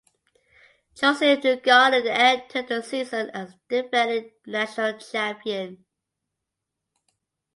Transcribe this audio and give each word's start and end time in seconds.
Josef 0.95 1.41
Newgarden 1.43 2.07
entered 2.07 2.67
the 2.69 2.81
season 2.81 3.29
as 3.35 3.53
the 3.69 3.83
defending 3.83 4.31
National 4.47 4.97
Champion. 4.97 5.85